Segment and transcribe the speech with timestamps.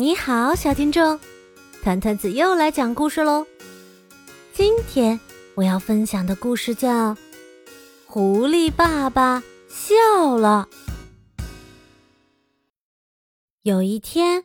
[0.00, 1.18] 你好，小听众，
[1.82, 3.44] 团团子又来讲故事喽。
[4.52, 5.18] 今天
[5.56, 6.88] 我要分享的故事叫
[8.06, 10.68] 《狐狸爸爸笑了》。
[13.62, 14.44] 有一天，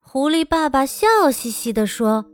[0.00, 2.24] 狐狸爸爸笑嘻嘻地说：“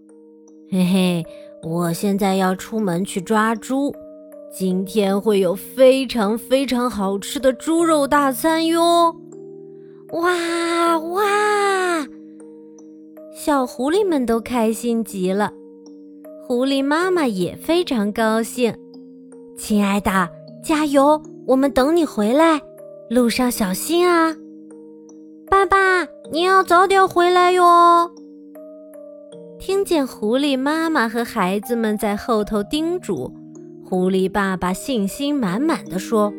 [0.70, 1.26] 嘿嘿，
[1.64, 3.92] 我现在要出门去抓猪，
[4.56, 9.16] 今天会有非常非常好吃的猪肉大餐哟！”
[10.14, 12.06] 哇哇！
[13.32, 15.52] 小狐狸们都开心极了，
[16.46, 18.74] 狐狸妈妈也非常高兴。
[19.56, 20.28] 亲爱的，
[20.64, 21.22] 加油！
[21.46, 22.60] 我们等你回来，
[23.08, 24.34] 路上小心啊！
[25.48, 28.10] 爸爸，你要早点回来哟。
[29.60, 33.32] 听见狐狸妈妈和孩子们在后头叮嘱，
[33.84, 36.32] 狐狸爸爸信心满满的说：“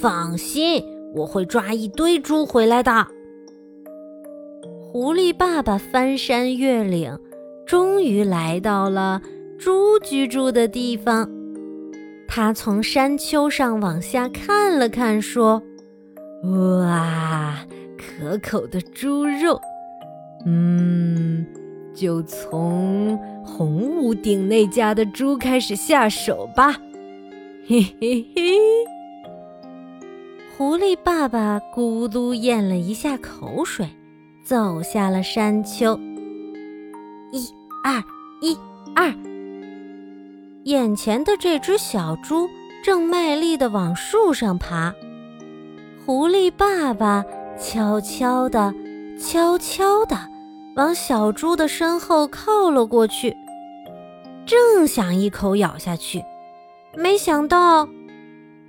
[0.00, 0.82] 放心，
[1.14, 3.06] 我会抓一堆猪回来的。”
[4.92, 7.16] 狐狸爸爸翻山越岭，
[7.64, 9.22] 终于来到了
[9.56, 11.30] 猪居住的地方。
[12.26, 15.62] 他从山丘上往下看了看，说
[16.82, 17.64] ：“哇，
[17.96, 19.60] 可口的猪肉！
[20.44, 21.46] 嗯，
[21.94, 26.76] 就从红屋顶那家的猪开始下手吧。”
[27.64, 28.42] 嘿嘿嘿。
[30.58, 33.86] 狐狸爸爸咕噜咽了一下口水。
[34.50, 35.96] 走下了山丘，
[37.30, 37.48] 一
[37.84, 38.02] 二
[38.40, 38.58] 一
[38.96, 39.14] 二，
[40.64, 42.48] 眼前的这只小猪
[42.82, 44.92] 正卖力地往树上爬。
[46.04, 47.24] 狐狸爸爸
[47.56, 48.74] 悄悄地、
[49.16, 50.18] 悄悄地
[50.74, 53.36] 往小猪的身后靠了过去，
[54.44, 56.24] 正想一口咬下去，
[56.96, 57.88] 没想到，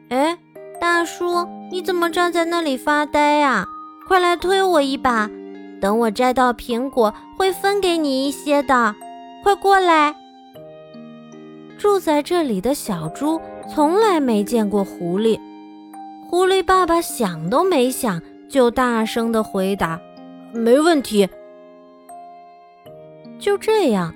[0.10, 0.38] 哎，
[0.80, 3.66] 大叔，你怎么站在那里发呆呀？
[4.08, 5.28] 快来推我一把！
[5.82, 8.96] 等我摘到苹果，会分给你一些的。
[9.44, 10.16] 快过来！
[11.80, 15.40] 住在这里的小猪从来没见过狐狸。
[16.30, 20.00] 狐狸爸爸想都没想，就大声的回答
[20.54, 21.28] ：“没问题。”
[23.40, 24.14] 就这样，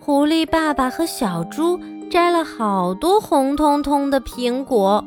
[0.00, 1.78] 狐狸爸爸和小猪
[2.10, 5.04] 摘了好多红彤彤的苹果，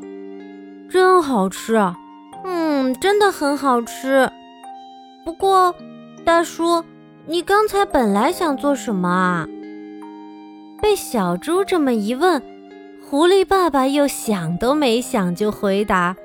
[0.87, 1.97] 真好吃啊！
[2.43, 4.29] 嗯，真的很好吃。
[5.25, 5.73] 不过。
[6.25, 6.83] 大叔，
[7.27, 9.47] 你刚才本来想做什么啊？
[10.81, 12.41] 被小猪这么一问，
[13.07, 16.15] 狐狸爸爸又想都没想就回答：“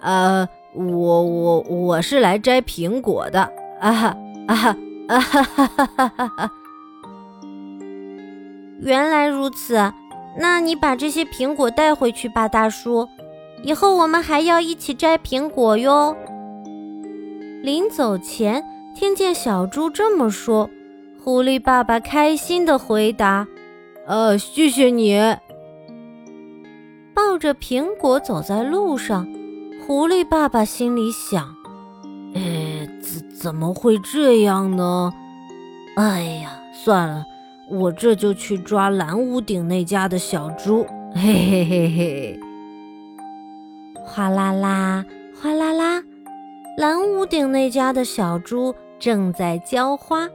[0.00, 3.52] 呃，我我我是来摘苹果的。”
[3.82, 4.16] 啊哈
[4.46, 4.76] 啊哈
[5.08, 6.52] 啊哈哈哈哈哈哈！
[8.80, 9.92] 原来如此，
[10.38, 13.08] 那你把这些苹果带回去吧，大叔。
[13.64, 16.16] 以后我们还要一起摘苹果哟。
[17.62, 18.64] 临走前。
[18.94, 20.70] 听见小猪这么说，
[21.22, 23.46] 狐狸爸爸开心地回答
[24.06, 25.18] ：“呃，谢谢你。”
[27.14, 29.26] 抱着苹果走在路上，
[29.86, 31.54] 狐狸爸爸心里想
[32.34, 35.12] ：“哎，怎怎么会这样呢？
[35.96, 37.24] 哎呀，算了，
[37.70, 42.40] 我这就去抓蓝屋顶那家的小猪。”嘿嘿嘿嘿，
[44.04, 45.04] 哗啦啦，
[45.40, 46.02] 哗啦啦。
[46.82, 50.28] 蓝屋顶那家的小猪正在浇花，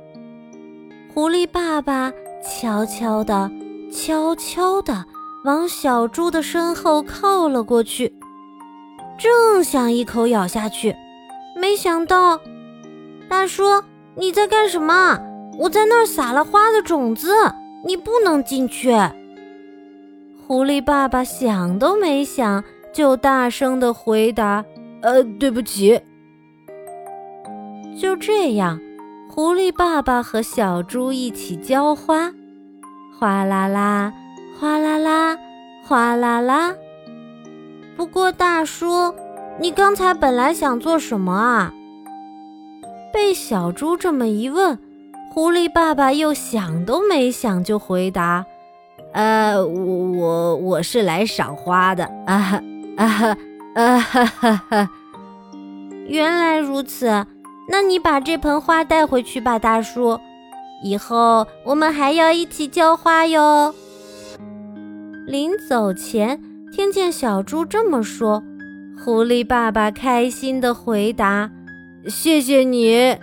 [1.14, 2.10] 狐狸爸爸
[2.42, 3.52] 悄悄地、
[3.92, 5.04] 悄悄地
[5.44, 8.14] 往小猪的身后靠了过去，
[9.20, 10.96] 正想一口咬下去，
[11.58, 12.40] 没想到，
[13.28, 13.66] 大叔
[14.16, 15.20] 你在干什么？
[15.60, 17.30] 我在那儿撒了花的种子，
[17.86, 18.96] 你不能进去。
[20.48, 24.64] 狐狸爸爸想都没想，就大声地回答
[25.04, 26.00] ：“呃，对不起。”
[28.00, 28.80] 就这样，
[29.28, 32.32] 狐狸爸爸和小猪一起浇花，
[33.18, 34.14] 哗啦啦，
[34.60, 35.36] 哗啦啦，
[35.84, 36.76] 哗啦啦。
[37.96, 39.16] 不过，大叔，
[39.60, 41.74] 你刚才本来想做什么啊？
[43.12, 44.78] 被小猪这么一问，
[45.34, 48.46] 狐狸爸爸又想都没想就回答
[49.14, 52.64] ：“呃，我我我是来赏花的啊哈
[52.96, 53.38] 啊哈
[53.74, 54.90] 啊哈哈哈！
[56.06, 57.26] 原来如此。”
[57.70, 60.20] 那你把这盆花带回去吧，大叔。
[60.84, 63.74] 以后我们还要一起浇花哟。
[65.26, 66.42] 临走前，
[66.72, 68.44] 听见小猪这么说，
[69.04, 71.50] 狐狸爸爸开心地回答
[72.08, 73.18] ：“谢谢你。”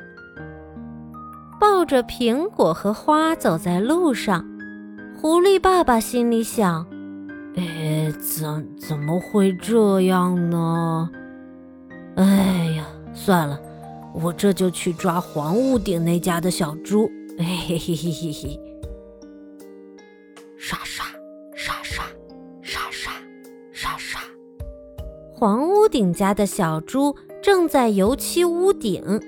[1.60, 4.44] 抱着苹果和花走在路上，
[5.16, 6.86] 狐狸爸爸心里想
[7.56, 11.08] ：“哎，怎怎么会这样呢？
[12.16, 12.24] 哎
[12.76, 13.58] 呀，算了。”
[14.14, 17.10] 我这就去抓黄屋顶那家的小猪。
[17.36, 18.60] 嘿嘿嘿嘿嘿嘿！
[20.56, 21.04] 沙沙
[21.54, 22.04] 沙沙
[22.62, 23.10] 沙沙
[23.72, 24.20] 沙沙，
[25.32, 29.20] 黄屋顶家的小猪正在油漆屋顶。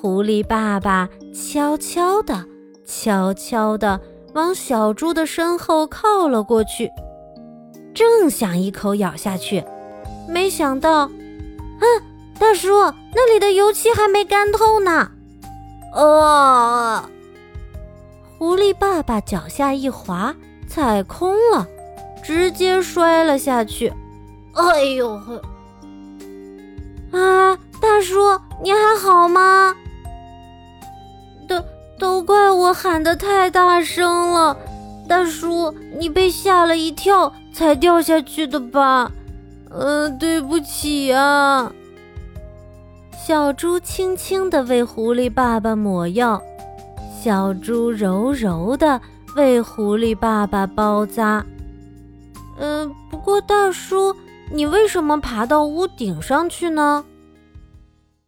[0.00, 2.46] 狐狸爸爸悄悄的、
[2.84, 4.00] 悄悄的
[4.32, 6.88] 往小猪的身后靠了过去，
[7.92, 9.62] 正想一口咬下去，
[10.28, 12.11] 没想到，哼！
[12.38, 12.68] 大叔，
[13.14, 15.10] 那里的油漆还没干透呢。
[15.94, 17.02] 哦！
[18.38, 20.34] 狐狸爸爸脚下一滑，
[20.66, 21.66] 踩空了，
[22.22, 23.92] 直接摔了下去。
[24.54, 25.40] 哎呦呵！
[27.12, 29.74] 啊，大叔，你还好吗？
[31.48, 31.62] 都
[31.98, 34.56] 都怪我喊得太大声了，
[35.08, 39.12] 大叔，你被吓了一跳才掉下去的吧？
[39.70, 41.72] 嗯，对不起啊。
[43.24, 46.42] 小猪轻轻地为狐狸爸爸抹药，
[47.22, 49.00] 小猪柔柔地
[49.36, 51.46] 为狐狸爸爸包扎。
[52.58, 54.16] 呃，不过大叔，
[54.52, 57.04] 你为什么爬到屋顶上去呢？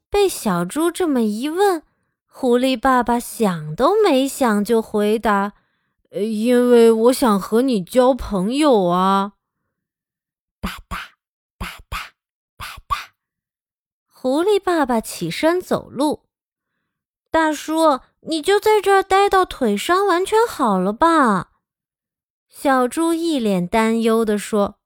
[0.08, 1.82] 被小猪这么一问，
[2.28, 5.54] 狐狸爸爸想都没想就回答
[6.14, 9.32] ：“因为我想和你交朋友啊。”
[10.62, 10.98] 哒哒。
[14.24, 16.22] 狐狸爸爸起身走路，
[17.30, 21.50] 大叔，你就在这儿待到腿伤完全好了吧？
[22.48, 24.76] 小猪一脸担忧地说：“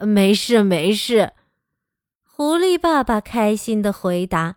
[0.00, 1.34] 没事，没事。”
[2.24, 4.56] 狐狸爸爸开心地回答，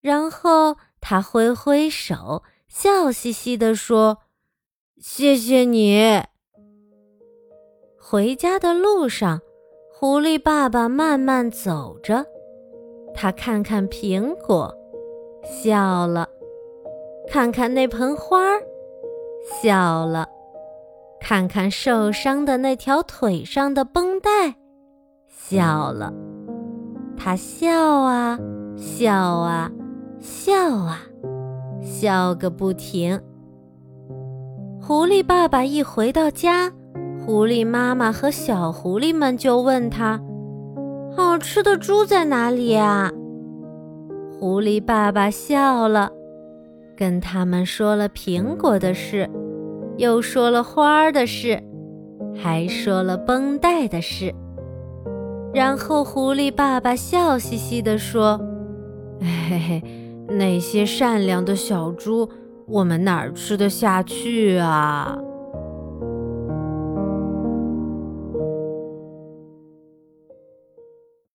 [0.00, 4.18] 然后他挥挥手，笑嘻嘻地说
[5.02, 6.22] ：“谢谢你。”
[7.98, 9.40] 回家的路上，
[9.92, 12.35] 狐狸爸爸慢慢走着。
[13.18, 14.72] 他看看苹果，
[15.42, 16.26] 笑了；
[17.30, 18.60] 看看那盆花儿，
[19.62, 20.26] 笑了；
[21.18, 24.56] 看看受伤的那条腿上的绷带，
[25.26, 26.12] 笑了。
[27.16, 28.38] 他笑啊，
[28.76, 29.72] 笑啊，
[30.20, 31.00] 笑啊，
[31.80, 33.18] 笑个不停。
[34.78, 36.70] 狐狸爸爸一回到家，
[37.24, 40.20] 狐狸妈妈和小狐狸们就问他。
[41.16, 43.10] 好吃的猪在哪里啊？
[44.38, 46.12] 狐狸爸爸笑了，
[46.94, 49.28] 跟他们说了苹果的事，
[49.96, 51.62] 又说了花儿的事，
[52.36, 54.34] 还说了绷带的事。
[55.54, 58.38] 然后狐狸爸爸笑嘻嘻地说
[59.48, 59.82] ：“嘿嘿，
[60.28, 62.28] 那些善良的小猪，
[62.66, 65.18] 我们哪儿吃得下去啊？”